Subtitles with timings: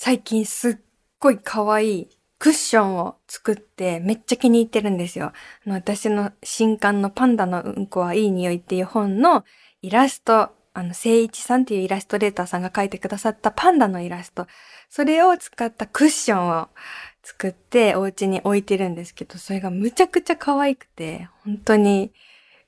[0.00, 0.76] 最近すっ
[1.18, 2.08] ごい可愛い
[2.38, 5.32] クッションを作ってめっちゃ気に入ってるんですよ。
[5.66, 9.44] あの私の新刊のパンダのうんこはいい匂いっていう本の
[9.82, 14.46] イラスト、あの、聖一さんっていうイラストレーターさんが描いてくださったパンダのイラスト、
[14.88, 16.68] それを使ったクッションを
[17.24, 22.12] 作ってお家に置いてるんですけど、それがむちゃくちゃ可愛くて、本当に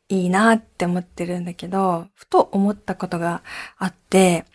[0.08, 3.44] いいなって思ってるんだけど、ふと思ったことが
[3.78, 4.46] あって、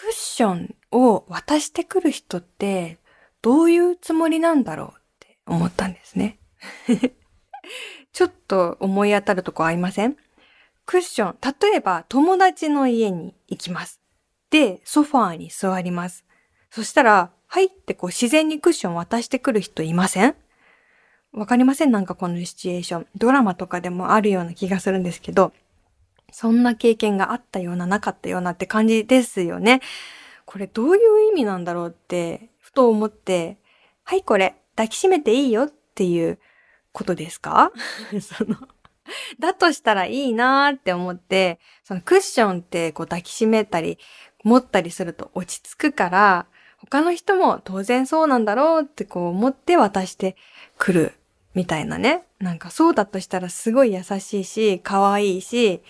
[0.00, 2.98] クッションを渡してくる人って
[3.42, 6.38] どういうつもりなんだろうって思ったんですね。
[8.12, 10.16] ちょっと思い当たるとこありません？
[10.86, 14.00] クッション、例えば友達の家に行きます。
[14.50, 16.24] で、ソファーに座ります。
[16.70, 20.36] そしたら、はいってこう自然にクッション渡してくる人いません？
[21.32, 21.90] わかりません？
[21.90, 23.06] なんかこのシチュエーション。
[23.16, 25.52] ドラマとかでもあるような気がするんですけど、
[26.30, 29.80] そんな経験があったような、なかったようなって感じですよね。
[30.44, 33.58] これどういう意味なんだろうって、ふと思って、
[34.04, 36.38] はいこれ、抱きしめていいよっていう
[36.92, 37.72] ことですか？
[38.20, 38.56] その、
[39.38, 43.98] だとしたらいいなーって思って、そのクッションってこう抱きしめたり、
[44.44, 46.46] 持ったりすると落ち着くから、
[46.78, 50.36] 他の人も当然そうなんだろうってこう思って渡して
[50.78, 51.12] くる
[51.54, 52.22] みたいなね。
[52.38, 55.82] なんかそうだとしたらすごい優しいし、可愛いし、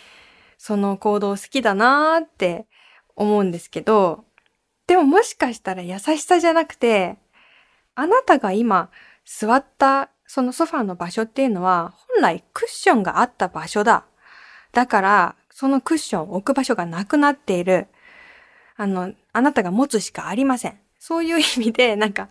[0.58, 2.66] その行動好きだなーって
[3.16, 4.24] 思うんですけど、
[4.86, 7.16] でももしかしたら優しさじゃなくて、
[7.94, 8.90] あなたが今
[9.24, 14.04] 座ったそのソファーの場所っていうのは本来クッションがあった場所だ。
[14.72, 17.88] だから、そのクッションを置く場所がなくなっている。
[18.76, 20.78] あの、あなたが持つしかありません。
[20.98, 22.28] そういう意味で、なんか、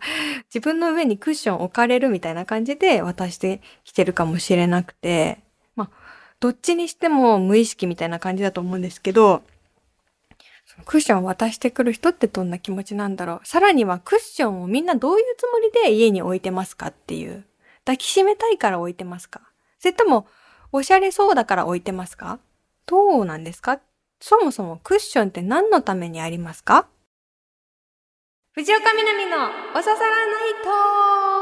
[0.54, 5.40] 自分の上にクッション置かれるみたいな感じで渡してきてるかもしれなくて、
[6.40, 9.42] どっちにしても無意識みたいな感じだと思うんですけど、
[10.84, 13.46] クッションを渡してくる人ってどんな気持ちなんだろう。
[13.46, 17.44] さらにはクッションをみんなどういうつもりで家に置いてますかっていう。
[17.84, 19.40] 抱きしめたいから置いてますか。
[19.78, 20.26] それとも、
[20.70, 22.38] おしゃれそうだから置いてますか。
[22.86, 23.80] どうなんですか。
[24.20, 26.86] そもそもクッションって何のためにありますか。
[28.52, 29.36] 藤岡みなみの
[29.72, 30.52] おささらない
[31.32, 31.37] と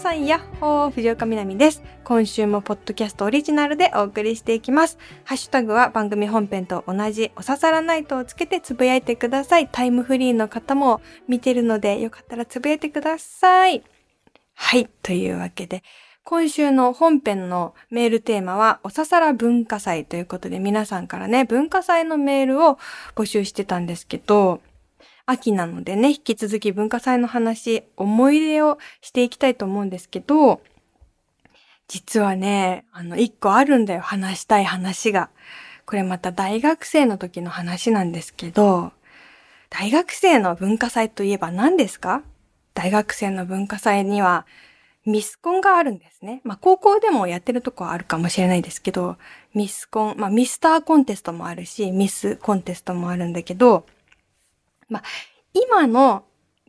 [0.00, 1.82] さん、やっほー、藤岡みなみです。
[2.04, 4.96] 今週もポッドキャストオリジナルでお送りしていきます。
[5.24, 9.68] ハッシュタグは番組本編と同じおささらナイトをつけてつぶやいてください。
[9.70, 13.82] タイムフリーの方も見てるので、よかったらつぶやいてください。
[14.54, 15.82] はい、というわけで、
[16.24, 22.78] 今週の本編のメールテーマは、おささら文化祭ということで、皆さんからね、文化祭のメールを
[23.16, 24.62] 募集してたんですけど、
[25.30, 30.60] 秋なのでね、引き続き文化祭の話、思い出をしていきたいと思うんですけど、
[31.88, 35.30] 実はね、あの、一個あるんだよ、話したい話が。
[35.86, 38.92] これまた大学生の時の話なんですけど、
[39.70, 42.22] 大学生の文化祭といえば何ですか？
[42.74, 44.46] 大学生の文化祭には
[45.04, 46.42] ミスコンがあるんですね。
[46.44, 49.16] まあ高校でもやってるとこはあるかもしれないですけど、
[49.54, 53.86] ミスコン、まあミスターコンテストもあるし、ミスコンテストもあるんだけど、
[54.90, 55.02] まあ、
[55.54, 56.24] 今の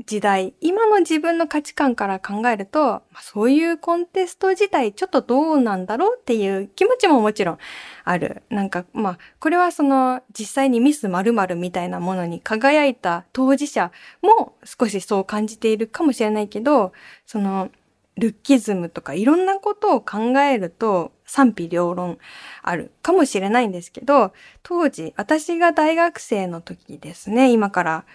[0.06, 7.58] 時代、今の自分の価値観から考えると、まあ、そういうコンテスト自体ちょっとどうなんだろうっていう気持ちももちろん
[8.04, 8.44] ある。
[8.50, 16.94] なんか、まあ、これはその実際にミス〇〇みたいなものに輝いた当事者も少しそう感じているかもしれないけど、
[17.26, 17.70] その、
[18.18, 22.18] ルッキズムとかいろんなことを考えると賛否両論
[22.62, 24.34] あるかもしれないんですけど、
[24.64, 28.06] 当時私が大学生の時ですね、今から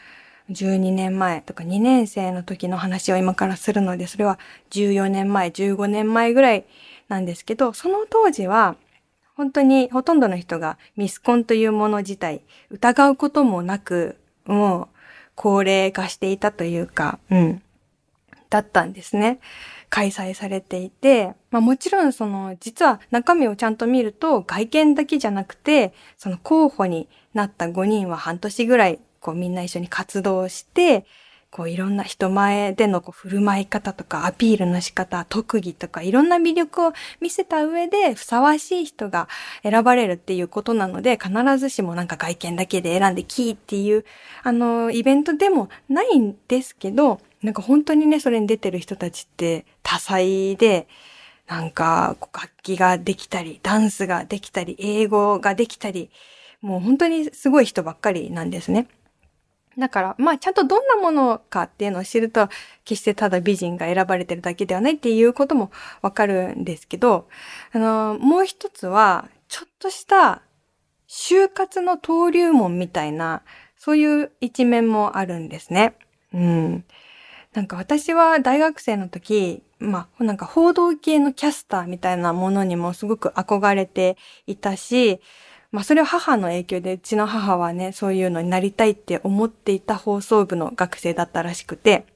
[0.50, 4.38] 12年前とか2年生の時の話を今からするので、それは
[4.70, 6.64] 14年前、15年前ぐらい
[7.08, 8.76] なんですけど、その当時は
[9.34, 14.88] 本当にほとんどの人がミスコンというもの自体疑うこともなく、もう
[15.34, 17.62] 高齢化していたというか、うん、
[18.50, 19.40] だったんですね。
[19.88, 31.06] 開催されていて、まあもちろんその、実は中身をちゃんと見ると外見だけじゃなくて、その候補になった5人は半年ぐらい、こうみんな一緒に活動して、
[31.50, 39.28] こういろんな人前でのこう振る舞い方とかアピールの仕方、特技とかいろんな魅力を見せた上でふさわしい人が
[39.62, 44.04] 選ばれるっていうことなので必ずしもなんか外見だけで選んでキーっていう
[44.42, 50.88] あのイベントでもないんですけど、なんか本当にね、それに出てる人たちって多彩で、
[51.46, 56.10] なんか楽器ができたり、ダンスができたり、英語ができたり、
[56.60, 58.88] もう本当にすごい人ばっかりなんですね。
[59.78, 62.48] だから、まあ、ちゃんとどんなものかっていうのを知ると、
[62.84, 65.70] 決してただ美人が選ばれてるだけではないっていうことも
[66.02, 67.28] わかるんですけど、
[67.72, 70.42] あの、もう一つは、ちょっとした
[71.08, 73.42] 就活の登竜門みたいな、
[73.76, 75.94] そういう一面もあるんですね。
[76.32, 76.84] うん。
[77.52, 85.20] なんか私は大学生の時、まあ、なんか報道系のキャスターみたいなものにもすごく憧れていたし、
[85.72, 92.06] まあそれは母の影響で、うちの母はね、そういうのになりたいって思っていた放送部の学生だったらしくて、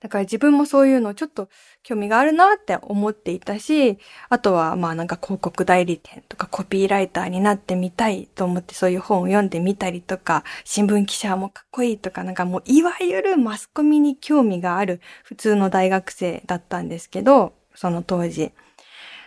[0.00, 1.48] だから自分もそういうのちょっと
[1.84, 3.98] 興味があるなって思っていたし、
[4.30, 18.50] あとはまあなんか広告代理店とかコピーライターになってみたいと思ってそういう本を読んでみたりとか、新聞記者もかっこいいとかなんかもういわゆるマスコミに興味がある普通の大学生だったんですけど、その当時。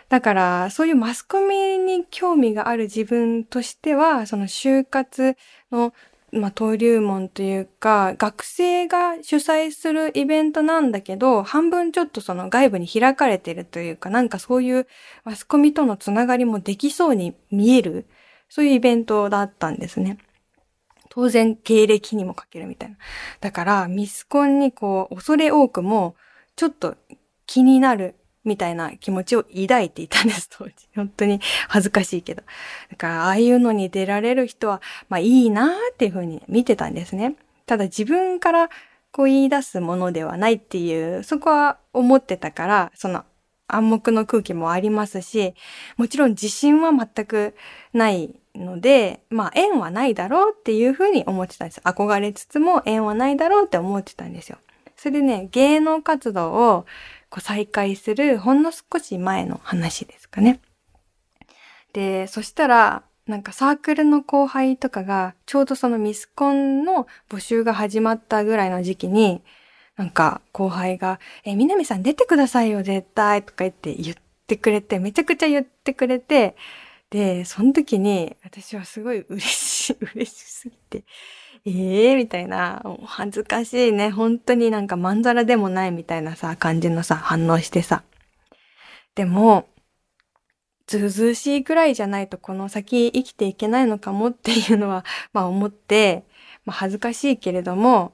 [0.08, 5.36] だから、そういうマスコミに興味がある自分としては、その就活
[5.70, 5.92] の
[6.32, 14.86] まあ、登竜門というか、学生が主催するイベントなんだけど、半分ちょっとその外部に開かれてるというか、なんかそういう
[15.24, 18.06] マスコミとのつながりもできそうに見える、
[18.48, 20.18] そういうイベントだったんですね。
[21.08, 22.96] 当然、経歴にも書けるみたいな。
[23.40, 26.16] だから、ミスコンにこう、恐れ多くも、
[26.56, 26.96] ちょっと
[27.46, 30.72] 気になるみたいな気持ちを抱いていたんです、当時。
[30.94, 32.42] 本当に恥ずかしいけど。
[32.90, 37.34] だから、ああいうのに出られる人は、まあいいなーっていうふうに見てたんですね。
[37.66, 38.70] ただ自分から
[39.10, 43.24] こう言い出すものではないっていう、そこは思ってたから、その
[43.68, 45.54] 暗黙の空気もありますし、
[45.96, 47.54] もちろん自信は全く
[47.92, 51.80] ないので、まあ縁はないだろうっていうふうに思ってたんです。
[51.80, 54.58] 憧れつつも縁はないだろうって思ってたんですよ。
[54.96, 56.86] それでね、芸能活動を
[57.30, 60.60] こう再開するほんの少し前の話ですかね。
[61.92, 69.42] で、そしたら、なんかサークルの後輩とかが、ちょうどそのミスコンの募集が始まったぐらいの時期に、
[69.96, 76.54] なんか後輩が、え、みなみさん出てくださいよ、絶対とか言って言ってくれて、めちゃくちゃ言ってくれて、
[77.10, 81.04] で、その時に私はすごい嬉しい、嬉しすぎて、
[81.68, 84.10] ええー、みたいな、恥ずかしいね。
[84.10, 88.04] 本当になんかまんざらでもないみたいなさ、感じのさ、反応してさ。
[89.16, 89.68] でも、
[90.86, 96.22] ずうずうしいくらいじゃないとこの先生きていけないのかもっていうのは、 まあ思って、
[96.64, 98.12] まあ恥ずかしいけれども、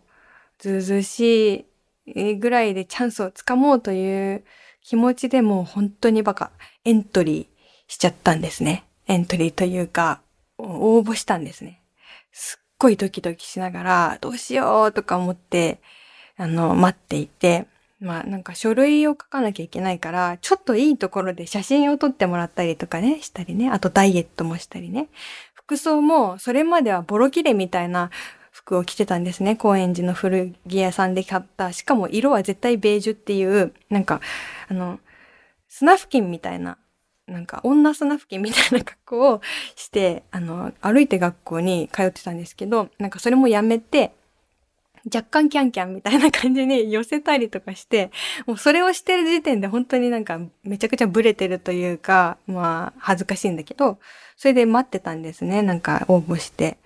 [0.58, 1.66] ずうずうし
[2.06, 4.44] いぐらいでチャンスをつかもうという
[4.80, 6.52] 気持ちでもう本当にバカ、
[6.86, 7.46] エントリー
[7.86, 8.84] しちゃったんですね。
[9.08, 10.22] エントリーというか、
[10.56, 11.82] 応募したんですね。
[12.32, 15.80] すごいドキドキしながら、どうしようとか思って、
[16.36, 17.66] あの、待っていて、
[18.00, 23.70] まあなんか書類を書かなきゃいけないから、ちょっといいところで写真を撮ってもらったりとかね、したりね。
[23.70, 25.08] あとダイエットもしたりね。
[25.54, 28.10] 服装も、それまではボロ切れみたいな
[28.50, 29.54] 服を着てたんですね。
[29.54, 31.72] 高円寺の古着屋さんで買った。
[31.72, 34.20] しかも色は絶対ベージュっていう、なんか、
[34.68, 34.98] あの、
[35.68, 36.78] スナフキンみたいな
[37.32, 39.40] なんか女砂付近みたいな格好を
[39.74, 44.12] して、あの、歩いて学校に通ってたんですけど、なんかそれもやめて、
[45.12, 48.12] 若干キャンキャンみたいな感じに寄せたりとかして、
[48.46, 53.98] もうそれをしてる時点で本当になんかめちゃくちゃブレてるというか、まあ恥ずかしいんだけど、
[54.36, 55.62] それで待ってたんですね。
[55.62, 56.78] なんか応募して。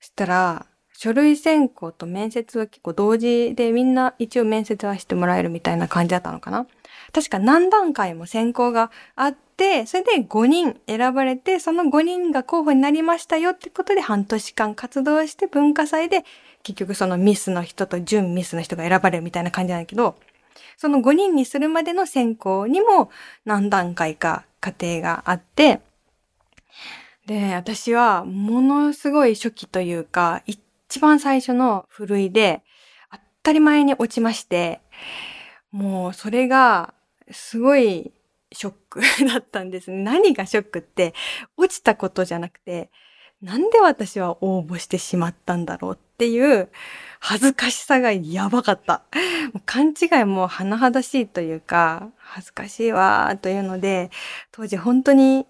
[0.00, 0.66] そしたら、
[1.02, 6.66] 書類選考と面接は結構同時でみんな一応面接はしてもらえるみたいな感じだったのかな
[7.12, 16.24] 確か何段階も選考があって、それで5人選ばれて、その5人が候補になりましたよってことで半年間活動して文化祭で
[16.62, 20.16] 結局そのミスの人と準ミスの人が選ばれるみたいな感じなんだけど、
[20.76, 23.10] その5人にするまでの選考にも
[23.44, 25.80] 何段階か過程があって、
[27.26, 32.62] で、私はものすごい初期というか、一番最初のふるいで
[33.12, 34.80] 当たり前に落ちまして、
[35.70, 36.94] もうそれが
[37.32, 38.12] すごい
[38.52, 39.90] ショックだったんです。
[39.92, 41.14] 何がショックって、
[41.56, 42.90] 落ちたことじゃなくて、
[43.42, 46.68] なんで私は応募してしまったんだろうっていう
[47.20, 49.02] 恥ずかしさがやばかった。
[49.64, 54.10] 勘違いも甚だしいというか、恥ずかしいわというので、
[54.52, 55.46] 当時本当に、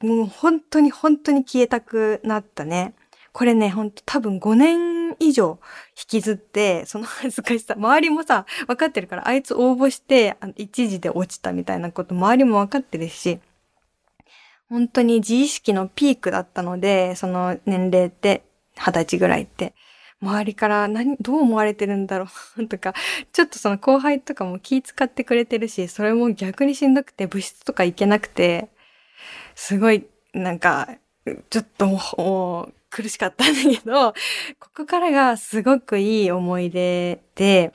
[0.00, 2.94] もう本当に本当に消えたくなったね。
[3.32, 5.58] これね、ほんと多分5年以上
[5.96, 13.40] 引きずって、その 恥ずかしさ、周りもさ、分かってるから、あいつ応募して、一時で落ちたみたいなこと、周りも分かってるし、
[14.68, 18.42] 本当に自意識のピークだったので、その年齢って、
[18.76, 19.74] 二十歳ぐらいって。
[20.20, 22.94] 周りから何、どう思われてるんだろう とか、
[23.32, 28.68] ちょっとその後輩とかも気使ってくれてるし、それも逆にしんどくて部室とか行けなくて、
[29.54, 30.88] すごい、なんか、
[31.50, 34.12] ちょっともう、苦しかったんだけど、
[34.58, 37.72] ここからがすごくいい思い出で、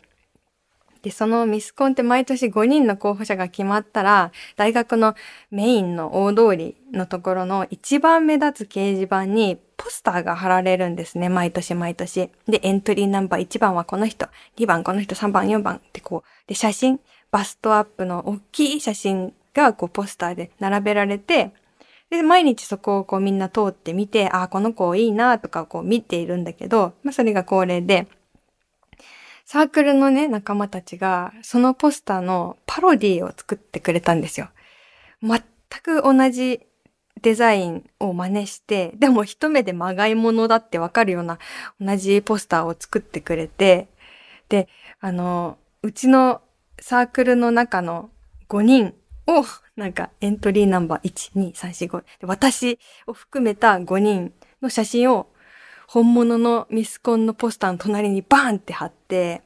[1.02, 5.16] で、そのミスコンって毎年5人の候補者が決まったら、大学の
[5.50, 11.28] メインの大通りのところの一番目立つ掲示板にポスターが貼られるんですね。
[11.28, 12.30] 毎年毎年。
[12.48, 14.28] で、エントリーナンバー1番はこの人、
[14.58, 16.48] 2番この人、3番、4番ってこう。
[16.48, 17.00] で、写真、
[17.32, 21.52] バストアップの大きい写真がこうポスターで並べられて、
[22.12, 28.08] で、毎日そこをこうみんな通ってみて、ああ、この子いいなとかこう見ているんだけど、まあそれが恒例で、
[29.46, 34.50] サークルのね、仲間たちが、そのポスターのパロディを作ってくれたんですよ。
[35.22, 35.42] 全
[35.82, 36.62] く同じ
[37.22, 41.40] デザインを真似して、でも一目でまがいものだってわかるような
[41.80, 43.88] 同じポスターを作ってくれて、
[44.50, 44.68] で、
[45.00, 46.42] あの、うちの
[46.82, 48.10] サークルの中の
[48.50, 48.94] 5人
[49.40, 49.46] を、
[49.76, 55.28] なんかエントリーナンバー1、2、3、4、5、私を含めた5人の写真を
[55.88, 59.42] 本物のミスコンのポスターの隣にバーンって貼って、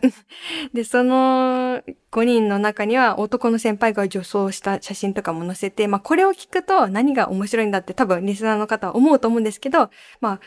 [0.74, 9.90] で、その5人の中には男の先輩が女装した写真とかも載せて、まあこれを聞くと何が面白いんだって多分リスナーの方は思うと思うんですけど、
[10.20, 10.40] まあ、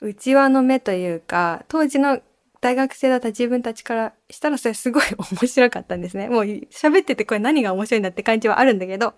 [0.00, 2.20] 内輪の目というか、当時の
[2.60, 6.28] 大学生だった自分たちからしたらそれすごい面白かったんですね。
[6.30, 9.14] もう喋っててこれ何が面白いんだって感じはあるんだけど、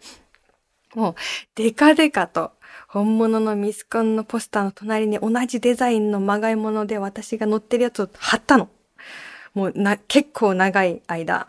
[0.95, 1.14] もう
[1.54, 2.52] デカデカと
[2.88, 8.68] 本物のミスコンのポスターの隣に同じデザインのまがいもので私が乗ってるやつを貼ったの。
[9.54, 11.47] もうな、結構長い間。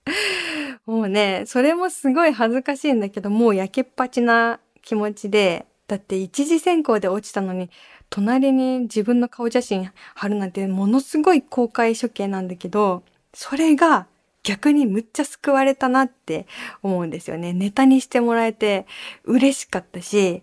[0.86, 7.70] もうね、それもすごい恥ずかしいんだけど、もう焼けっぱちな気持ちで、だって一次選考で落ちたのに、
[8.10, 13.02] 隣に自分の顔写真貼るなんてものすごい公開処刑なんだけど、
[13.34, 14.06] それが
[14.42, 16.46] 逆にむっちゃ救われたなって
[16.82, 17.52] 思うんですよね。
[17.52, 18.86] ネタにしてもらえて
[19.24, 20.42] 嬉しかったし、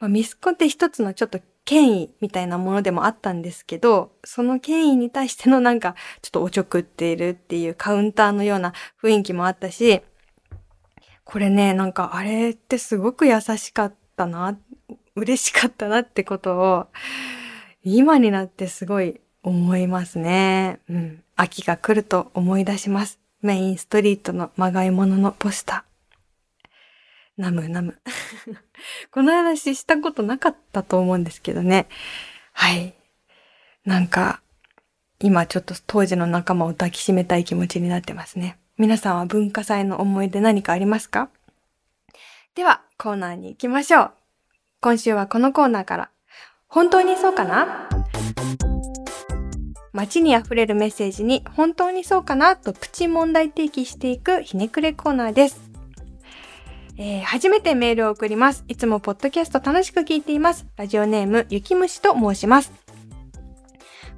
[0.00, 10.02] まあ、ミスコって一つのちょっと権威みたいなものでもあったんですけど、その権威に対してのなんかちょっとおちょくっているっていうカウンターのような雰囲気もあったし、
[11.24, 14.60] これね、なんかあれってすごく優しかったなっ、
[15.16, 16.86] 嬉しかったなってことを、
[17.82, 20.80] 今になってすごい思いますね。
[20.88, 21.22] うん。
[21.36, 23.20] 秋が来ると思い出します。
[23.42, 27.42] メインストリートのまがいもののポスター。
[27.42, 27.98] ナムナム。
[29.12, 31.86] この話したことなかったと思うんですけどね。
[32.52, 32.94] はい。
[33.84, 34.40] なんか、
[35.20, 38.58] 今ちょっと当時の仲間を抱きしめたい気持ちになってますね。
[38.78, 41.28] 皆さんは文化祭の思い出何かありますか？
[42.54, 44.23] では、コーナーに行きましょう。
[44.84, 46.10] 今週はこのコーナーから。
[46.68, 47.88] 本当にそうかな？
[49.94, 55.58] 街に溢れるメッセージに本当にそうかなとプチ問題提起していくひねくれコーナーです。
[56.98, 58.66] えー、初めてメールを送ります。
[58.68, 60.66] いつもポッドキャスト楽しく聞いています。
[60.76, 62.70] ラジオネーム、ゆきむしと申します。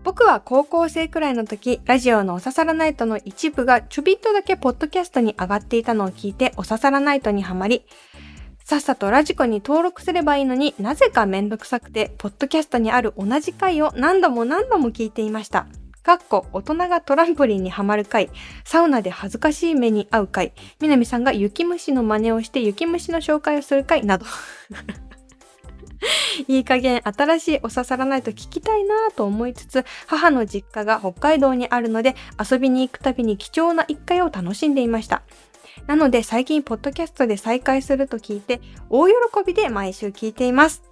[0.02, 7.84] 僕は高校生くらいの時、ラジオのおささらナイトの一部がちょびっとだけポッドキャストに上がっていたのを聞いて、おささらナイトにはまり、
[8.68, 15.68] さっさとラジコに登録すればいいのになぜかめんどくさくて、ポッドキャストにある同じ回を何度も何度も聞いていました。
[16.02, 18.28] かっこ大人がトランポリンにはまる回、
[18.64, 24.26] サウナで恥ずかしい目に遭う回、みなみさんが雪虫の真似をして雪虫の紹介をする回など。
[26.48, 32.16] いい加減新しいお刺さらないと聞きたいなぁと思いつつ、母の実家が北海道にあるので
[32.50, 35.22] 遊びに行くたびに貴重な一回を楽しんでいました。
[35.86, 39.14] なので最近ポッドキャストで再開すると聞いて大喜
[39.46, 40.82] びで毎週聞いています。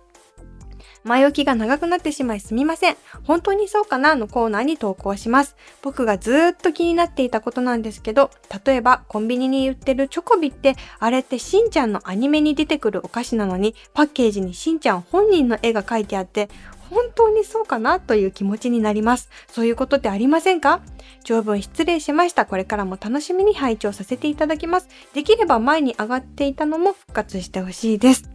[1.03, 2.97] 前置きが長くなってしまいすみません。
[3.25, 4.15] 本当にそうかな？
[4.15, 5.55] のコーナーに投稿します。
[5.83, 8.31] 僕がずーっと気になっていたことなんですけど、
[8.65, 16.49] 例えばコンビニに売ってるチョコビって、あれってしんちゃんのアニメに出てくるお菓子なのに、パッケージにしんちゃん本人の絵が描いてあって、
[16.95, 19.29] 本当にそうかなという気持ちになります。
[19.49, 20.81] そういうことってありませんか？
[21.25, 22.47] 長文失礼しました。
[22.47, 24.89] これからも楽しみに拝聴させていただきます。
[25.13, 28.31] できれば前に上がっていたのも復活してほしいです。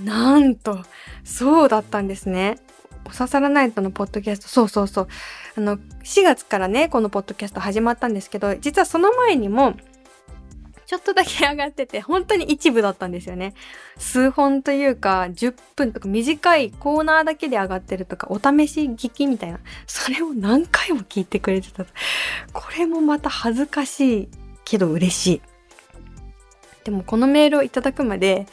[0.00, 0.82] なんと、
[1.22, 2.58] そうだったんですね。
[3.06, 5.08] おささらナイトのポッドキャスト、そうそうそう。
[5.56, 9.74] あの、4月からね、このポッドキャスト始まったんですけど、実はその前にも、
[10.94, 13.54] ちょっとだけ上がってて、本当に一部だったんですよね。
[13.98, 19.58] 数本というか、10分とか短いコーナーだけで上がってるとか、お試し聞きみたいな。
[19.86, 21.84] それを何回も聞いてくれてた。
[22.52, 24.28] これもまた恥ずかしい
[24.64, 25.42] けど嬉しい。
[26.84, 28.46] でもこのメールをいただくまで、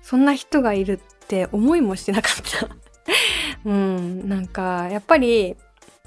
[0.00, 2.76] そんな人がいるって思いもしてなかった
[3.64, 5.56] うんなんかやっぱり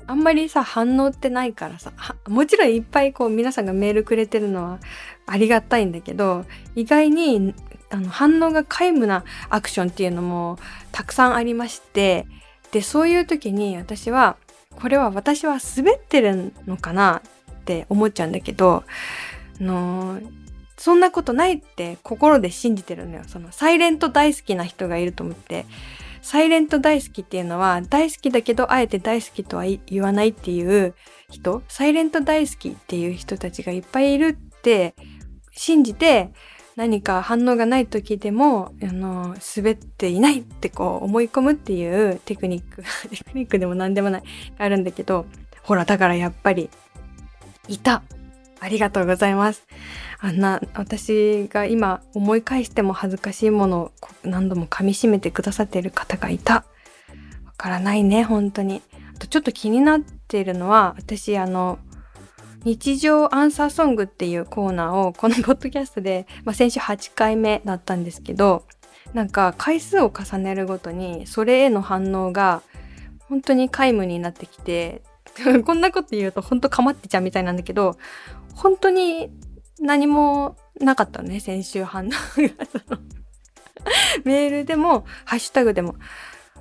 [0.05, 1.91] あんまりさ反応ってないからさ
[2.27, 4.79] もちろんいっぱいこう皆さんがメールくれてるのは
[5.27, 7.53] ありがたいんだけど意外に
[7.89, 10.57] あの反応が皆無なアクションっていうのも
[10.91, 12.25] たくさんありまして
[12.72, 14.38] でそういう時に私は
[14.77, 18.84] これは私は滑ってるのかなって思っちゃうんだけど、
[19.60, 20.19] あの
[20.77, 23.24] そんなことないって心で信じてるのよ。
[23.27, 25.65] そのサイレント大好きな人がいると思って、
[26.22, 30.93] サイレント大好きっていうのは大好きだけどあえて大好きとは言わないっていう
[31.31, 34.93] 人、サイレント大好きっていう人たちがいっぱいいるって
[35.58, 36.32] 信じて
[36.78, 44.24] 何か反応がない時でも、あの、滑っていないってこう思い込むっていうテクニック、 テクニックでも何でもない、
[44.60, 45.26] あるんだけど、
[45.64, 46.70] ほら、だからやっぱり、
[47.68, 48.04] いた。
[48.60, 49.68] ありがとうございます。
[50.20, 53.92] あんな、私が今思い返しても恥ずかしいものを
[54.24, 56.54] 何度も噛み締めてくださっている方がいた。
[56.54, 56.64] わ
[57.58, 58.84] からないね、本当に。
[59.16, 61.80] あとちょっと気になっているのは、私あの、
[62.67, 68.65] 日常アンサーソングっていうコーナーをこのポッドキャストで、 まあ、先週8回目だったんですけど
[69.13, 72.62] なんか回数を重ねるごとにそれへの反応が
[73.29, 75.01] 本当に皆無になってきて
[75.65, 77.97] こんなこと言うと本当かまってちゃうみたいなんだけど
[78.53, 79.31] 本当に
[79.79, 82.17] 何もなかったね先週反応が。
[84.25, 85.95] メールでもハッシュタグでも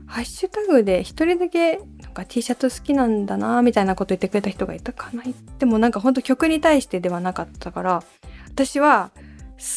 [0.06, 1.80] ハッシュタグで一人だけ
[2.16, 5.23] か T シャツ好きなんだなみたいなこと言ってくれた人がいたかな。
[5.58, 8.02] でもなんかほんと曲に対してではなかったから
[8.49, 9.11] 私は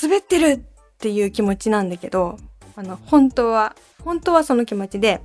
[0.01, 0.59] 滑ってるっ
[0.97, 2.37] ていう気持ちなんだけど
[2.75, 5.21] あの本当は本当はその気持ちで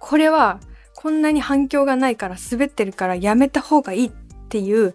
[0.00, 0.60] これは
[0.94, 4.12] こんなに反響がないから滑ってるからやめた方がいいっ
[4.48, 4.94] ていう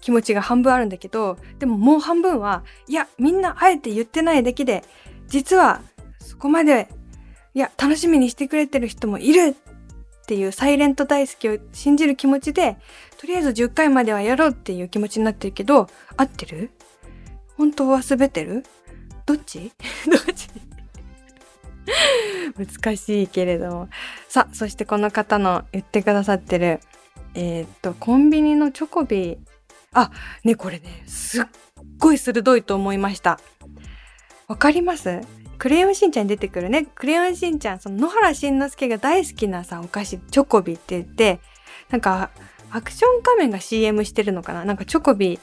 [0.00, 4.84] 気持ちが半分あるんだけどでももう半分はいやみんなあえて言ってないだけで
[5.28, 5.82] 実は
[6.20, 6.88] そこまで
[7.56, 9.56] いや、楽しみにしてくれてる人もいる
[10.26, 12.78] っていうサイレント大好きを信じる気持ちで、
[13.16, 16.72] とりあえず10回まではやろうっていう気持ちになってるけど、合ってる？
[17.56, 18.64] 本当は滑ってる？
[19.24, 19.70] どっち？
[20.10, 20.48] どっち？
[22.82, 23.88] 難しいけれども。
[24.28, 26.80] さあ、そしてこの方の言ってくださってる、
[27.34, 29.38] えー、っと、コンビニのチョコビ。
[29.92, 30.10] あ、
[30.42, 31.44] ね、これね、すっ
[31.98, 33.38] ごい鋭いと思いました。
[34.48, 35.20] わかります？
[35.58, 36.86] クレヨンしんちゃんに出てくるね。
[36.94, 41.40] クレヨンしんちゃん、その野原しんのすけが大好きなさ、お菓子、チョコビって言って、
[41.90, 42.30] なんか、
[42.70, 45.38] アクション仮面が CM してるのかななんかチョコビ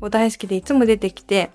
[0.00, 1.50] を大好きでいつも出てきて、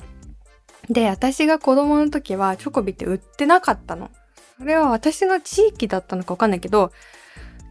[0.89, 4.11] で、私が子供の時はチョコビって売ってなかったの。
[4.57, 6.91] それは私の地域だったのかわかんないけど、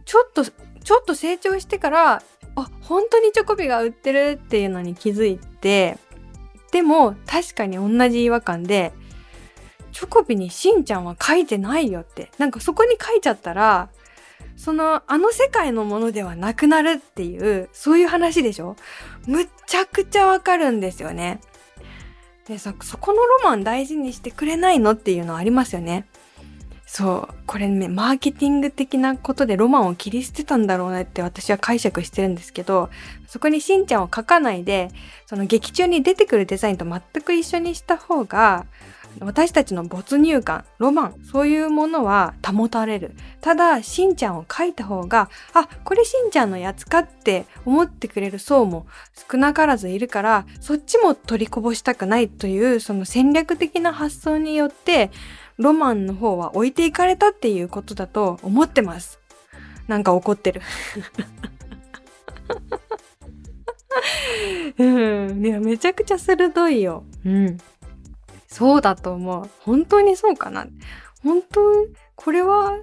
[0.05, 2.23] ちょっと、ちょっと成長してから、
[2.55, 5.97] あ、本当にチョコビが売ってるっていうのに気づいて、
[6.71, 8.93] でも確かに同じ違和感で、
[9.93, 12.29] チョコビにしんちゃんは書いてないよって。
[12.37, 13.89] なんかそこに書いちゃったら、
[14.57, 18.75] その、あの世界のものではなくなるっていう、そういう話でしょ？
[19.25, 21.39] むっちゃくちゃわかるんですよね。
[22.47, 26.07] でさ、そこのロマン大事にしてくれないのっていうのはありますよね。
[26.85, 27.35] そう。
[27.47, 32.89] これね、マーケティング的なことでロマンを切り捨てたんだろうなって私は解釈してるんですけど、
[33.27, 34.89] そこにしんちゃんを書かないで、
[35.25, 38.67] その劇中に出てくるデザインと全く一緒にした方が、
[39.19, 43.15] 私たちの没入感、ロマン、そういうものは保たれる。
[43.41, 48.85] ただ、しんちゃんを書いた方が、あ、これしんちゃんのやつかって思ってくれる層も
[49.29, 55.11] 少なからずいるから、そっちも取りこぼしたくないという、その戦略的な発想によって、
[55.57, 59.19] ロマンの方は置いていかれたっていうことだと思ってます。
[59.87, 60.61] なんか怒ってる。
[64.77, 64.83] う
[65.33, 65.45] ん。
[65.45, 67.03] いや、めちゃくちゃ鋭いよ。
[67.25, 67.57] うん。
[68.53, 69.49] そうだと思う。
[69.61, 70.67] 本当にそうかな。
[71.23, 71.59] 本当、
[72.15, 72.77] これは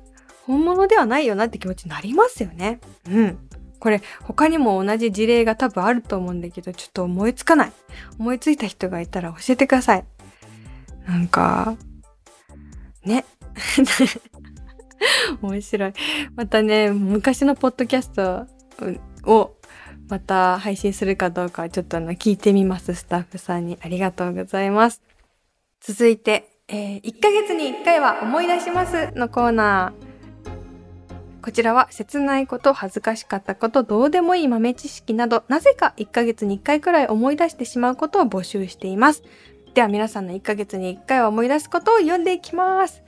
[0.44, 2.80] 本物ではないよなって気持ちになりますよね。
[3.09, 3.38] うん。
[3.78, 7.72] これ他にも同じ事例が多分あると思うんだけど、ちょっと思いつかない。
[8.18, 10.04] 思いついた人がいたら教えてください。
[11.06, 11.76] なんか、
[13.04, 13.24] ね。
[15.40, 15.92] 面白い。
[16.35, 18.48] またね、昔のポッドキャスト
[19.24, 19.54] を
[20.09, 22.92] また配信するかどうかちょっとあの聞いてみます。
[22.94, 25.10] スタッフさんにありがとうございます。
[25.80, 30.10] 続いて、えー、1ヶ月に1回は思い出しますのコーナー。
[31.42, 39.22] こちらは切ないこと、恥ずかしかったこと、どうでもいい豆知識など、なぜか1ヶ月に1回くらい思い出してしまうことを募集しています。
[39.72, 43.02] では皆さんの1ヶ月に1回は思い出すことを読んでいきます。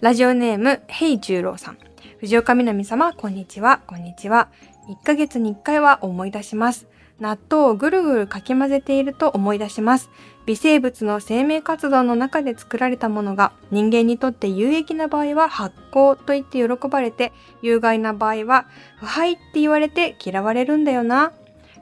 [0.00, 1.78] ラジオネーム、ヘイ十郎さん。
[2.18, 4.48] 藤岡みなみ様、こんにちは、こんにちは。
[4.88, 6.86] 1ヶ月に1回は思い出します。
[7.20, 10.10] 納豆をぐるぐるかき混ぜていると思い出します。
[10.44, 18.66] 微生物の生命活動の中で作られたものが人間にとって有益な場合は発酵と言って喜ばれて、有害な場合は
[18.98, 21.32] 腐敗って言われて嫌われるんだよな。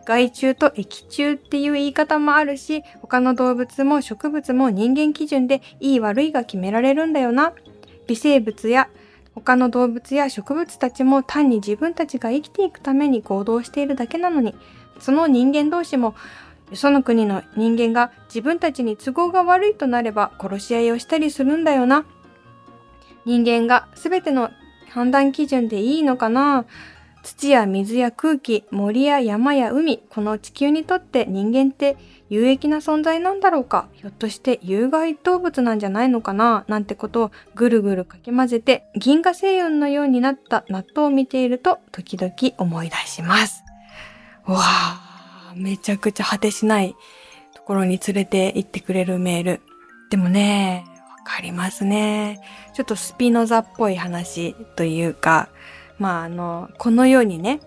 [0.06, 7.52] 害虫と液虫っていう言い方もあるし、他の動物も植物も人間基準でいい悪いが決められるんだよな。
[8.06, 8.88] 微生物や
[9.34, 14.54] 他の動物や植物たちも単に自分たちが生きていくために行動しているだけなのに、
[14.98, 16.14] その人間同士も
[16.72, 22.06] その国の人間が自分たちに都合が悪いとなれば殺し合いをしたりするんだよな。
[23.24, 24.50] 人間が全ての
[24.90, 26.66] 判断基準でいいのかな
[27.24, 31.96] 土や水や空気、森や山や海、この地球にとって人間って
[32.28, 43.63] 有益な存在なんだろうかひょっとして有害動物なんじゃないのかななんてことをぐるぐるかき混ぜて銀河星雲のようになった納豆を見ていると時々思い出します。
[44.46, 46.94] わあ、めちゃくちゃ果てしない
[47.54, 49.60] ところに連れて行ってくれるメール。
[50.10, 50.84] でもね、
[51.18, 52.40] わかりますね。
[52.74, 55.48] ちょっとスピノザっぽい話というか、
[55.98, 57.60] まああの、この世にね、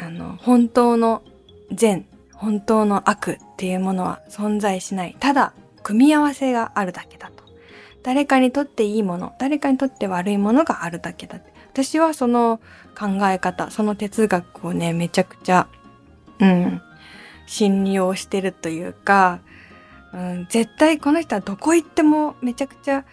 [0.00, 1.22] あの、本当の
[1.72, 5.16] 善、本当の悪っていうものは存在しない。
[5.18, 7.44] ただ、組み合わせがあるだけだと。
[8.02, 11.51] 誰かにとっていいもの、誰かにとって悪いものがあるだけだって。
[11.72, 12.60] 私はその
[12.98, 15.68] 考え方、その哲学をね、めちゃくちゃ、
[16.38, 16.82] うん、
[17.46, 19.40] 信用してるというか、
[20.12, 23.04] うん、絶対この人はどこ行ってもめちゃくちゃ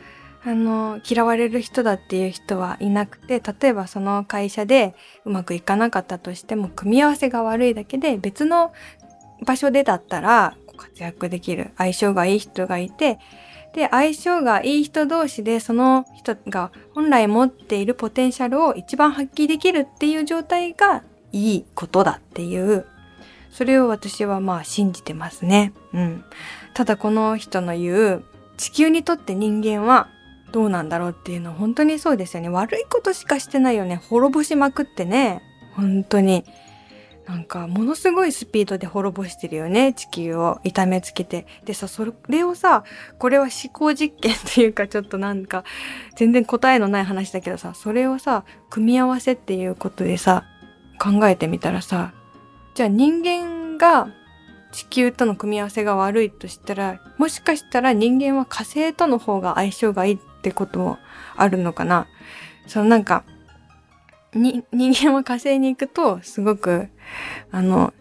[0.43, 4.95] あの、嫌われる人だっていう人はいなくて、例えばその会社で
[5.25, 8.73] うまくいかなかったとしても、組み合わせが悪いだけで別の
[9.45, 13.19] 場所でだったら活躍できる相性がいい人がいて、
[13.79, 22.85] で、相性がいい人同士でその人が本来持っているポテンシャルを一番発揮できるっていう状態がいいことだっていう、
[23.49, 25.71] それを私はまあ信じてますね。
[25.93, 26.25] うん。
[26.73, 28.23] ただこの人の言う、
[28.57, 30.09] 地球にとって人間は
[30.51, 32.49] どうなんだろうっていうのは本当にそうですよね。
[32.49, 33.95] 悪いことしかしてないよね。
[33.95, 35.41] 滅ぼしまくってね。
[35.77, 36.43] 本当に。
[37.29, 39.93] なんか、ものすごいスピードで滅ぼしてるよね。
[39.93, 41.45] 地球を痛めつけて。
[41.63, 42.83] でさ、それをさ、
[43.19, 45.63] これは思考実験っていうか、ちょっとなんか、
[46.15, 50.43] 全然答えのない話だけどさ、それをさ、組み合わせっていうことでさ、
[50.99, 52.13] 考えてみたらさ、
[52.73, 54.11] じゃあ人間が
[54.71, 60.97] 地球との組み合わせが悪いとしたら、もしかしたら人間は火星との方が相性がいいってことも
[61.35, 62.07] あるのかな。
[62.65, 63.23] そのなんか、
[64.33, 66.89] に、 人間は火星に行くと、すごく、
[67.51, 67.93] あの、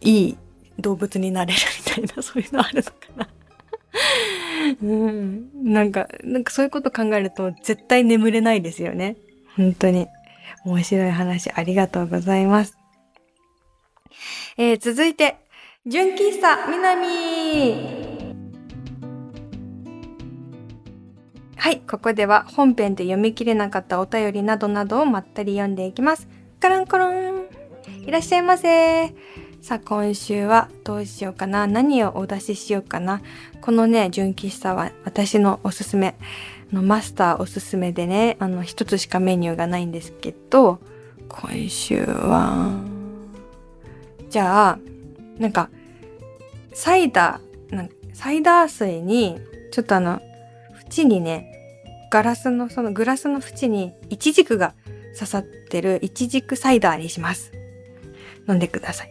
[0.00, 0.38] いい
[0.78, 3.28] 動物になれるみたいな、 そういうのあるのかな。
[4.82, 5.50] うん。
[5.72, 9.16] なんか、なんかそういうこと考えると、絶対眠れないですよね。
[9.56, 10.08] 本当に。
[10.64, 12.76] 面白い話ありがとうございます。
[14.56, 15.36] えー、続いて、
[15.86, 18.01] 純喫茶みなみ
[21.62, 26.26] はい、ここでは本編で読み切れなかったお便りなどなどをまったり読んでいきます。
[26.58, 27.46] カランコロン
[28.04, 29.14] いらっしゃいませ
[29.60, 33.22] さあ、今週はどうしようかな何をお出ししようかな
[33.60, 36.16] このね、純喫茶は私のおすすめ。
[36.72, 40.80] のマスターおすすめでね、あの、一つしかメニューがないんですけど、
[41.28, 42.72] 今週は、
[44.30, 44.78] じゃあ、
[45.38, 45.70] なんか、
[46.74, 49.38] サイダー、なんサイダー水に、
[49.70, 50.20] ちょっとあの、
[50.96, 51.50] 縁にね、
[52.10, 54.74] ガラスのそのグラスの縁にイチジクが
[55.14, 57.52] 刺さってるイチジクサイダーにします。
[58.48, 59.08] 飲んでください。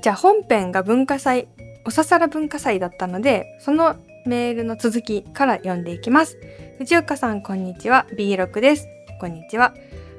[0.00, 1.48] じゃあ本編が文化祭、
[1.84, 6.38] おささら文化祭だったので、そのメールの続きから読んでいきます。
[6.78, 8.86] 藤岡さんこんにちは、B6 です。
[9.20, 9.74] こんにちは。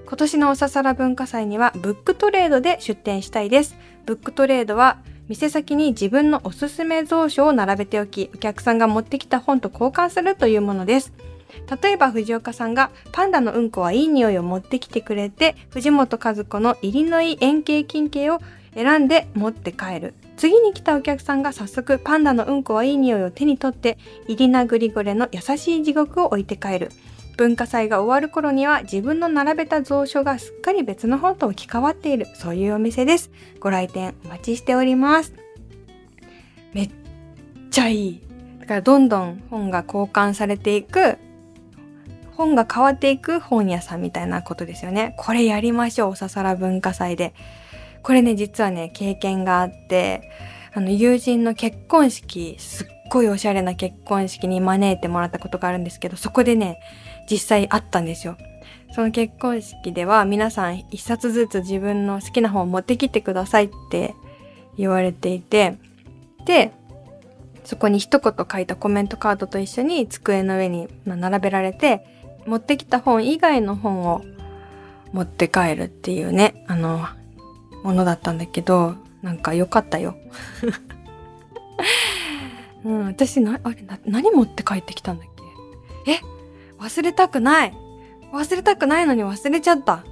[0.06, 3.78] 今年のおささら文化祭にはブックトレードで出展したいです。
[4.06, 4.98] ブックトレードは
[5.30, 11.14] 店先に自分のおすすめ蔵書を並べておき、お客さんが持ってきた本と交換するというものです。
[11.84, 18.40] 例えば藤岡さんがパンダのうんこはいい匂いを持ってきてくれて、藤本和子の入りのいい円形金形を
[18.74, 20.16] 選んで持って帰る。
[20.36, 26.92] 次に来たお客さんが早速パンダのうんこはいい匂いを手に取って、イリナグリゴレの優しい地獄を置いて帰る。
[27.40, 33.32] 文化祭が終わる頃には自分の並べた蔵書がすっかり別の本と置き換わっている、そういうお店です。
[33.62, 35.34] ご来店お待ちしております。
[36.74, 36.90] めっ
[37.72, 38.22] ちゃいい。
[38.60, 41.18] だからどんどん本が交換されていく、
[42.36, 45.16] 本が変わっていく本屋さんみたいなことですよね。
[45.18, 47.34] これやりましょう、おささら文化祭で。
[48.04, 50.30] これね、実はね、経験があって、
[50.74, 56.82] あの、友人の結婚式、すっごいおしゃれな結婚式に招いてもらったことがあるんですけど、そこでね、
[57.30, 58.38] 実際あったんですよ。
[58.92, 64.16] その結婚式では皆さん一冊ずつ自分の好きな本を持ってきてくださいって
[64.78, 65.78] 言われていて、
[66.46, 66.72] で、
[67.64, 72.04] そこに一言書いたコメントカードと一緒に机の上に並べられて、
[72.48, 74.24] 持ってきた本以外の本を
[75.14, 77.06] 持って帰るっていうね、あの、
[77.84, 80.16] ものだったんだけど、なんか良かったよ。
[82.84, 85.28] うん、私な、あれな、何持って帰ってきたんだっ
[86.06, 86.12] け？
[86.14, 86.39] え？
[86.80, 87.74] 忘れたくない
[88.32, 90.04] 忘れたくないのに忘れちゃった。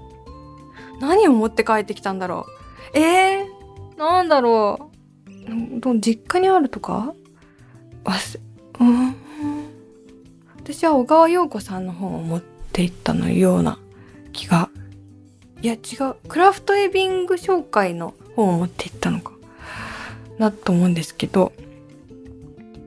[0.99, 2.45] 何を持って帰ってきたんだろ
[2.93, 4.91] うえー、なんだろ
[5.45, 5.99] う。
[5.99, 7.13] 実家にあるとか？
[8.03, 8.41] 忘れ、
[8.79, 9.15] うん。
[10.55, 13.79] 私は小川陽子さんの本を持っていったのような
[14.33, 14.69] 気が。
[15.61, 15.77] いや違
[16.11, 16.15] う。
[16.27, 19.31] クラフトエビング紹介の本を持っていったのか。
[20.37, 21.53] なと思うんですけど、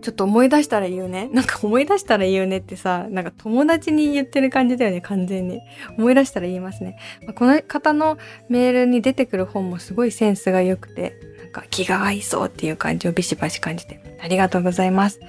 [0.01, 1.29] ちょっと思い出したら言うね。
[1.33, 5.61] なんか思い出したら言うねってさ、なんか友達に言ってる感じだよね、完全に。
[5.99, 6.99] 思い出したら言いますね。
[7.25, 15.21] まあ、この方のメールに出てくる本もすごいセンスが良くて、なんか気が合いそうっていう感じをビシバシ感じて、ありがとうございます。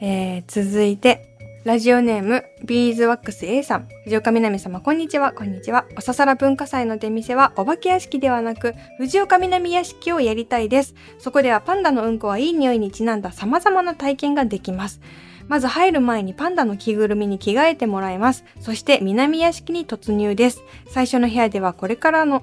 [0.00, 1.31] えー、続いて、
[1.64, 3.88] ラジオネーム、ビーズワックス A さん。
[4.02, 5.86] 藤岡みなみ様、こんにちは、こんにちは。
[5.96, 10.96] おささら文化祭の出店は、お化け屋敷ではなく、藤岡みなみ屋敷をやりたいです。
[11.20, 15.00] そこではパンダのうんこはいい匂いにちなんだ様々な体験ができます。
[15.46, 18.44] まず入る前にパンダの着ぐるみに着替えてもらいます。
[18.58, 20.64] そして南屋敷に突入です。
[20.88, 22.42] 最初の部屋ではこれからの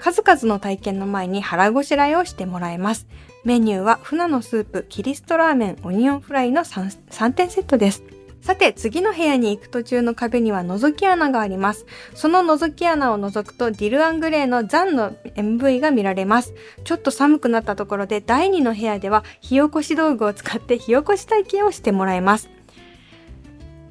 [0.00, 3.06] 数々の体験の前に腹ごしらえをしてもらいます。
[3.44, 8.02] メニューは船のスープ、キリストラーメン、オニオンフライの 3, 3点セットです。
[8.40, 11.84] さて、次の部屋に行く途中の壁には覗き穴があります。
[12.14, 16.54] その覗き穴を覗くとディル・アングレイの残の MV が見られます。
[16.84, 22.48] ちょっと寒くなったところで第2の部屋では火起こし道具を使って火起こし体験をしてもらいます。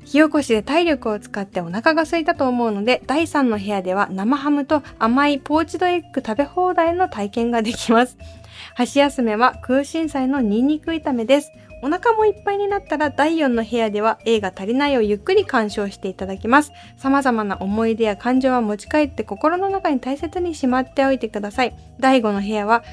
[0.03, 8.17] 火起こしで体力を使ってお腹が空いたと思うので、第3の部屋では生ハムと甘いポーチドエッグ食べ放題の体験ができます。
[8.73, 11.51] 箸休めは空心菜のニンニク炒めです。
[11.81, 16.71] お腹もいっぱいになったら第4の部屋では映画足りないをゆっくり鑑賞していただきます。
[16.97, 21.75] 様々な思い出や感情は持ち帰って心の中に大切にしまっておいてください。
[21.99, 22.83] 第5の部屋は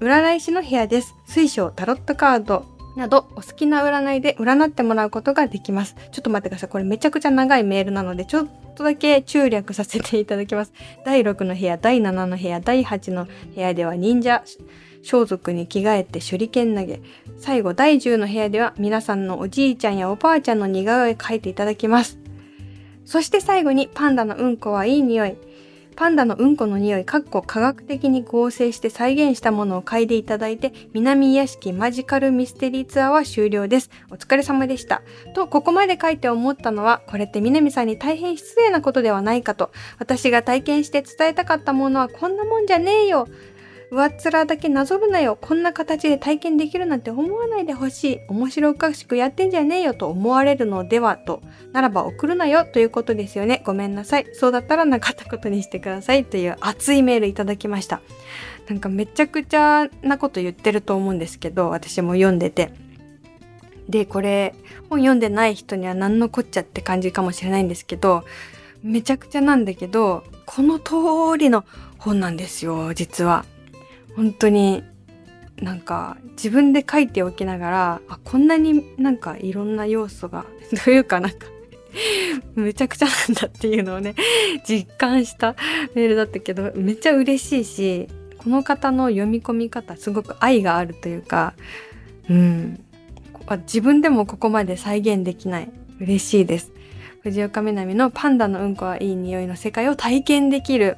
[0.00, 1.14] 占い師の部屋です。
[1.26, 5.96] 水晶、タロットカード、などお好きな占いで占ってもらうことができます。
[6.10, 6.70] ちょっと待ってください。
[6.70, 10.72] これめちゃくちゃ長いメールなので、ちょっとだけ注略させていただきます。
[11.04, 14.42] 第6の部屋、第7の部屋、第8の部屋では忍者、
[15.02, 17.00] 装束に着替えて手裏剣投げ。
[17.38, 22.18] 最後、第10の部屋では皆さんのおじいちゃんやおばあちゃんの似顔絵描いていただきます。
[23.04, 25.36] そして最後に、パンダのうんこはいい匂い。
[25.94, 33.90] パンダのうんこの匂い、かっこ科学的に合成して再現したものを嗅いでいただいて、南屋敷マジカルミステリーツアーは終了です。
[34.10, 35.02] お疲れ様でした。
[35.34, 39.70] と、ここまで書いて思ったのは、これって南さんに大変失礼なことではないかと。
[39.98, 43.28] 私が体験して伝えたかったものはこんなもんじゃねえよ。
[43.92, 45.36] 上っ面だけなぞるなよ。
[45.38, 48.20] こんな形で体験できるなんて思わないでほしい。
[48.26, 51.42] 面白おかしくやってんじゃねえよと思われるのではと。
[51.74, 53.62] ならば送るなよということですよね。
[53.66, 54.26] ごめんなさい。
[54.32, 58.00] そうだったらなかったことにしてくださいという熱いメールいただきました。
[58.66, 62.72] なんかめちゃくちゃなこと言ってると思うんですけど、私も読んでて。
[63.90, 64.54] で、これ、
[64.88, 68.24] 本読んでない人には何のこっちゃって感じかもしれないんですけど、
[68.82, 70.94] めちゃくちゃなんだけど、この通
[71.36, 71.66] りの
[71.98, 73.44] 本なんですよ、実は。
[74.16, 74.82] 本当に
[75.60, 80.44] なんか自分で書いておきながらあこんなになんかいろんな要素が
[80.84, 81.46] というかなんか
[82.54, 84.14] めちゃくちゃなんだっていうのをね
[84.66, 85.54] 実感した
[85.94, 91.54] メールだったけどめっちゃ嬉しいしこの方の読み込み方すごく愛があるというか
[92.28, 92.84] うん。
[93.66, 95.68] 自分でもここまで再現できない。
[96.00, 96.72] 嬉しいです。
[97.22, 100.96] 藤岡みなみのパンダのうんこはいい匂いの世界を体験できる。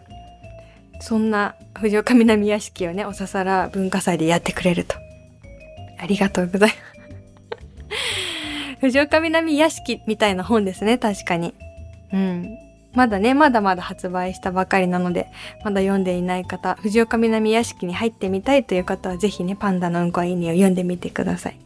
[1.01, 4.97] そんな藤岡南屋敷をね、おささら文化祭でやってくれると。
[5.99, 6.95] ありがとうございます。
[8.81, 11.55] 藤岡南屋敷みたいな本ですね、確かに。
[12.13, 12.59] うん。
[12.93, 15.29] まだね、まだまだ発売したばかりなので、
[15.65, 21.59] まだ読んでいない方、藤岡南屋敷に入ってみたいという方は、ぜひね、パンダのうんこはいいにを読んでみてください。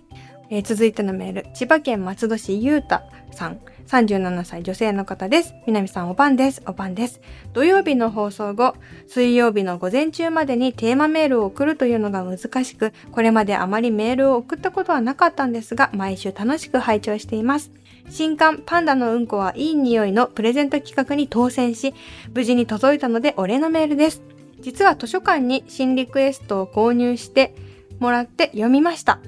[0.51, 3.61] えー、続いてのメール、千葉県松戸市ゆうたさん。
[3.89, 5.55] 37歳女性の方です。
[5.67, 6.63] 南さんおばんです。
[6.67, 7.21] おばんです。
[7.55, 8.75] 土曜日の放送後、
[9.07, 17.73] 水曜日の午前中までにテーマメールを送るというのが難しく、これまであまりメールを送ったことはなかったんですが、毎週楽しく拝聴しています。
[18.11, 21.95] 新刊パンダのうんこはいい匂いのプレゼント企画に当選し、
[22.35, 24.23] 無事に届いたのでお礼のメールです。
[24.61, 27.55] 実は図書館に新リクエストを購入して
[28.01, 29.21] もらって読みました。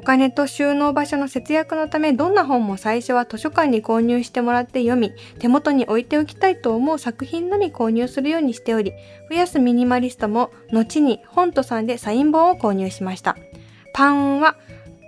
[0.00, 8.94] お金と収納場所の節約のためどんな本も最初は図書館に購入してもらって読み、手元に置いておきたいと思う作品のみ購入するようにしており、
[9.28, 13.36] 増やすミニマリストも後に本とさんでサイン本を購入しました。
[13.92, 14.56] パンは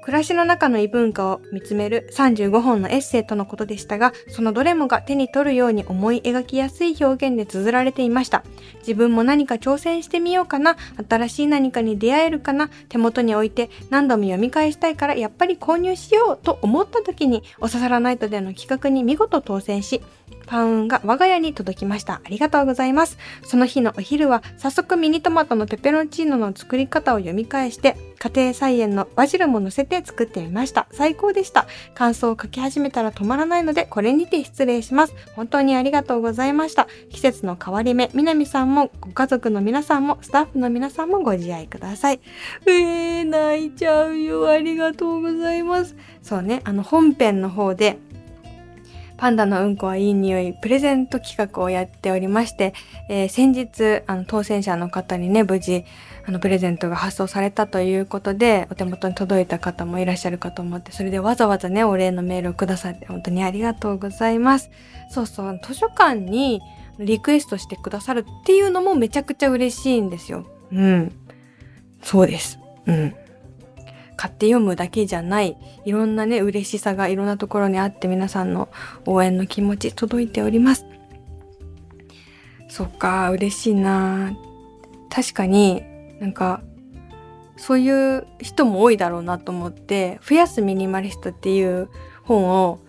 [0.02, 8.44] 暮らしの中の異文化を見つめる35本のエッセイとのことでしたが、そのどれもが手に取るように思い描きやすい表現で綴られていました。
[8.79, 10.77] 自分も何か挑戦してみようかな
[11.09, 20.03] 新しい何かに出会えるかな手元に置いて何度も読み返したいからやっぱり購入しようと思った時におささらナイトでの企画に見事当選し
[20.46, 22.20] パンが我が家に届きました。
[22.25, 23.16] ありがとうございます。
[23.42, 30.87] その日のお昼は早速ミニトマトのペペロンチーノの作り方を読み返して家庭菜園のバジルも乗せて作ってみました。
[30.92, 31.66] 最高でした。
[31.94, 35.14] 感想を書き始めたら止まらないのでこれにて失礼します。
[35.35, 36.87] 本当にありがとうございました。
[37.11, 42.21] 季節の変わり目、南さんもご家族の皆さんもスタッフの皆さんもご自愛ください。
[42.67, 44.47] えー、泣いちゃうよ。
[44.51, 45.97] ありがとうございます。
[46.23, 47.97] そうね、あの本編の方で
[49.17, 52.75] パンダのうんこはいい匂いプレゼント企画をやっておりまして、
[53.09, 55.85] えー、先日あの当選者の方にね無事
[56.27, 64.71] あのプレゼントが発送されたということでお手元に届いた方もいらっしゃるかと思ってそれでわざわざねお礼のメールをくださって本当にありがとうございます
[65.09, 66.61] そうそう図書館に
[66.98, 70.46] リクエストしてくださるっていうのもめちゃくちゃ嬉しいんですよ。
[70.72, 71.12] うん。
[72.02, 72.59] そうです。
[72.87, 73.14] うん。
[74.16, 78.68] 買って読むだけじゃないいろんなね嬉しさがいろんなところにあって皆さんの
[79.05, 80.87] 応援の気持ち届いております。
[82.68, 84.33] そっか嬉しいな。
[85.11, 85.83] 確かに
[86.20, 86.62] なんか
[87.57, 91.90] そういう人も多いだろうなと思って「増やすミニマリスト」っていう
[92.22, 92.81] 本を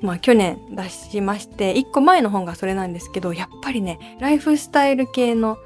[0.00, 5.58] まあ去年出しまして1個前の本がそれなんですけどやっぱりねライフスタイル系の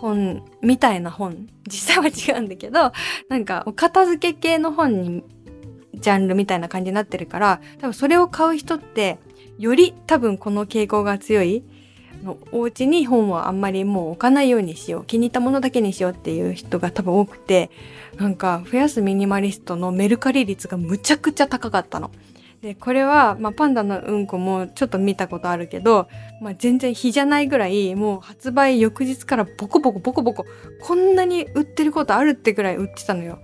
[0.00, 2.92] 本みたいな本実際は違うんだけど
[3.28, 5.24] なんかお片付け系の本に
[5.94, 9.18] ジャンルみたいな感じになってるから多分それを買う人って
[9.58, 11.62] より多分この傾向が強い
[12.24, 17.70] のお家に本はあんまりもう置かないようにしよう気に入ったものだけにしようっていう人が多分多くて
[18.16, 22.10] なんか増やすミニマリストのメルカリ率がむちゃくちゃ高かったの。
[22.62, 26.08] で、これは、まあ、パンダのうんこもちょっと見たことあるけど、
[26.42, 30.44] まあ、全然日じゃないぐらい、もう発売翌日からボコボコボコボコ、
[30.82, 33.38] こんなに売ってることあるってぐらい売ってたのよ。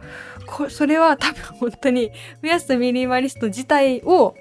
[0.46, 4.34] こそれは多分本当に、増やすミニマリスト自体を、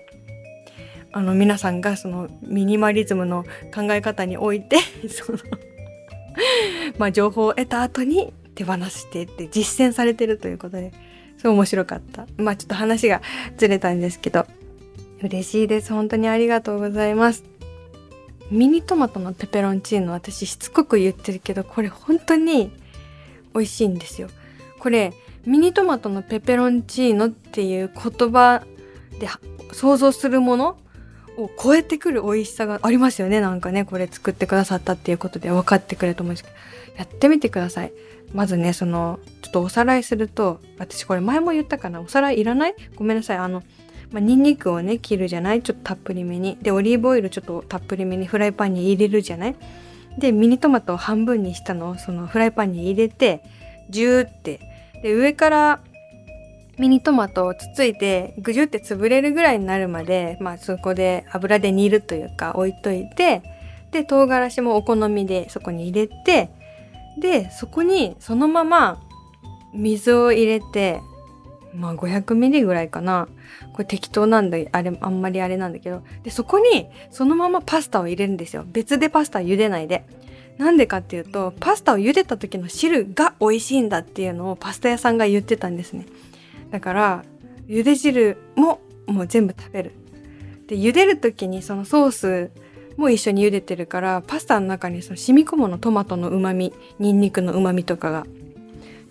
[1.14, 5.40] あの、皆さんがそのミニマリズムの考え方において、 その
[6.98, 10.92] まあ、情報を得た後に手放してって実践されてるということで、
[11.38, 12.28] すごい面白かった。
[12.36, 13.22] まあ、ちょっと話が
[13.56, 14.46] ずれたんですけど、
[15.21, 15.93] 嬉しいです。
[15.93, 17.43] 本当にありがとうございます。
[18.51, 22.71] ミニトマトのペペロンチーノ私しつこく言ってるけど、これ本当に
[23.54, 24.28] 美味しいんですよ。
[24.80, 25.13] これ、
[25.45, 28.62] ミニトマトのペペロンチーノっていう言葉
[29.19, 29.28] で
[29.71, 30.78] 想像するもの
[31.38, 33.41] を超えてくる美味しさがありますよね。
[33.41, 36.56] なんかね、これ作ってくださったっていうことで分かってくれると思うんですけど、
[36.97, 37.93] やってみてください。
[38.34, 42.75] まずね、その、ちょっとおさらいすると、私これ前も言ったかなおさらいいらない？
[42.95, 43.38] ごめんなさい。
[43.38, 43.63] あの、
[44.12, 45.62] まあ、ニンニクをね切るじゃない？
[45.62, 46.58] ちょっとたっぷりめに。
[46.62, 49.56] でオリーブオイルちょっとたっぷりめにフライパンに入れるじゃない？
[50.18, 53.44] でミニトマトを半分にしたのをそのフライパンに入れて
[53.89, 54.60] ジューって。
[55.02, 55.80] で上から
[56.78, 63.44] ミニトマトをつついてぐじゅって潰れるぐらいになるまで、まあ、そこで油で煮るというか置いといて
[63.91, 66.50] で唐辛子もお好みでそこに入れて
[67.22, 69.02] でそこにそのまま
[69.74, 71.02] 水を入れて
[71.76, 73.28] まあ500ミリぐらいかな。
[73.74, 76.04] これ適当なんで、あれ、あんまりあれなんだけど。
[76.24, 78.66] で、そこにそのままパスタを入れるんですよ。
[78.68, 80.06] 別でパスタ茹でないで。
[80.58, 86.06] なんでかっていうと、パスタを茹でた時の汁が美味しいんだっていうのをパスタ屋さんが言ってたんですね。
[86.72, 87.24] だから、
[87.68, 89.92] 茹で汁ももう全部食べる。
[90.68, 92.52] で、茹でる時にそのソース
[92.98, 98.26] も一緒に茹でてるから、パスタの中にその染み込むのトマトの旨味、ニンニクの旨味とかが。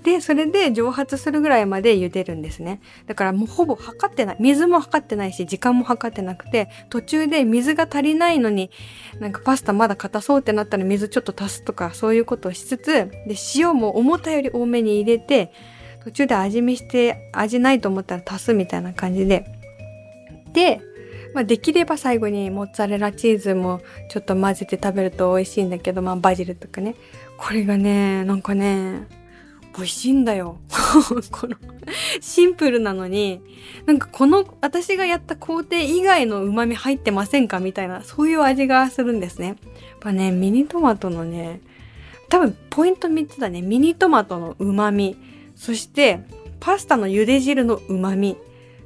[0.05, 2.81] で、それで蒸発するぐらいまで茹でるんですね。
[3.07, 4.37] だからもうほぼ測ってない。
[4.39, 8.71] 水も測ってないし、時間も測ってなくて、途中で水が足りないのに、
[9.19, 12.85] なんかパスタまだ硬そうってなったら水ちょっと足すとか、そういうことをしつつ、
[13.27, 15.51] で、塩も思ったより多めに入れて、
[16.05, 19.47] 途中で味見して味ないと思ったら足すみたいな感じで。
[20.53, 20.83] で、
[21.33, 26.95] まあ、できれば最後にモッツァレラチーズもちょっと混ぜて食べると美味しいんだけど、まあバジルとかね。
[27.39, 29.07] これがね、なんかね、
[29.77, 30.59] 美味しいんだよ。
[31.31, 31.57] この
[32.21, 33.41] シンプルなのに、
[33.87, 39.47] なんかこの私がやった工程以外の旨味入ってませんかみたいな、そういう味がするんですね。
[39.49, 39.57] やっ
[40.01, 41.61] ぱね、ミニトマトのね、
[42.29, 43.63] 多分ポイント3つだね。
[43.63, 45.17] ミニトマトの旨味、
[45.57, 46.21] そして
[46.61, 48.37] パスタの茹で汁の旨味、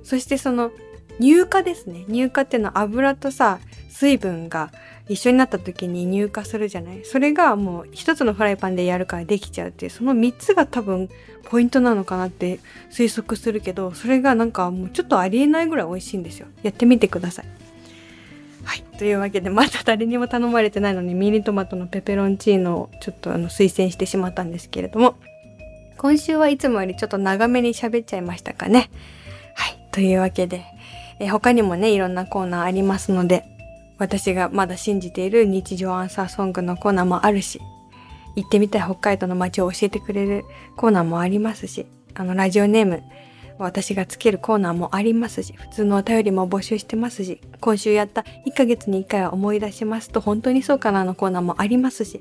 [0.03, 0.73] そしてその
[1.21, 2.05] 乳化ですね。
[2.07, 3.59] 乳化っていうのは油とさ、
[3.91, 4.73] 水分が
[5.09, 7.05] 一緒になった時に乳化するじゃない？
[7.05, 11.09] それがもう一つのフライパンでやるからできちゃうっていうその3つが多分
[11.45, 17.47] ポイントなのかなって推測するけどそれがなんかもうちょっとありえないぐらい美味しいんですよやってみてください
[18.65, 18.83] はい。
[18.99, 25.15] というわけで、まだ誰にも頼まれてないのにミニトマトのペペロンチーノをちょっとあの推薦してしまったんですけれども、
[25.97, 28.91] 今週はいつもよりちょっと長めに喋っちゃいましたかね。
[29.55, 29.79] はい。
[29.91, 30.67] というわけで、
[31.19, 33.45] え他にもね、いろんなコーナーありますので、
[33.99, 37.61] 私がまだ信じている日常アンサーソングのコーナーもあるし、
[38.37, 40.45] 行ってみたい北海道の街を教えてくれる
[40.77, 43.03] コーナーもありますし、あの、ラジオネーム、
[43.59, 52.21] 私がつけるコーナーもありますし、普通のお便りも募集してますし、今週やった1ヶ月に1回は思い出しますと本当にそうかなのコーナーもありますし、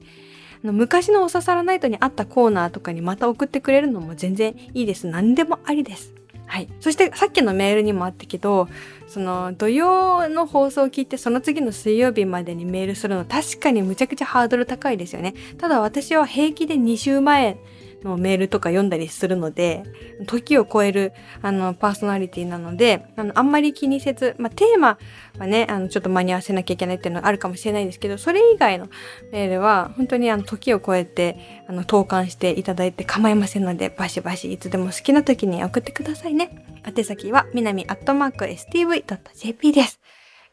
[0.63, 5.05] あの昔のおささらナイトにあったコーナーとかにまた送ってくれるのも全然いいです。
[5.05, 6.16] 何でもありです。
[6.47, 6.69] はい。
[6.79, 8.67] そしてさっきのメールにもあったけど、
[9.07, 15.33] その土曜の放送を聞いてその次の水曜日までにメールするの確かにむちゃくちゃハードル高いですよね。
[15.57, 17.57] ただ私は平気で2週前
[18.03, 19.83] のメールとか読んだりするので、
[20.25, 24.97] 時を超える、あの、パーソナリティなので、あの、あんまり気にせず、まあ、テーマ
[25.39, 28.87] はね、あの、ちょっと間に合わせなきゃいけないっていうのはあるかもしれないですけど、それ以外の
[29.31, 36.65] メールは、本当にあの、時を超えて、あの、投函していただいて構いませんので、バシバシいつでも好きな時に送ってくださいね。
[36.85, 39.99] 宛先は、みなみアットマーク stv.jp です。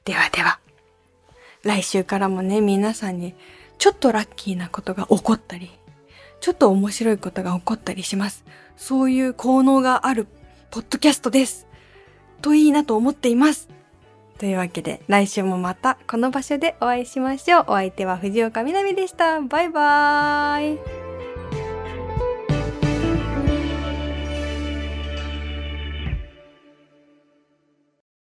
[0.04, 0.60] ではでは、
[1.62, 3.34] 来週からもね、皆さんに、
[3.78, 5.70] ちょっとラッキーなことが起こったり、
[6.44, 8.44] ちょっと面白いことが起こったりします。
[8.76, 10.26] そういう効能がある
[10.70, 11.66] ポッドキャストです。
[12.42, 13.70] といいなと思っています。
[14.36, 17.64] というわけで、来週もまたこの場所でお会いしましょう。
[17.68, 19.40] お相手は藤岡みなみでした。
[19.40, 21.03] バイバーイ。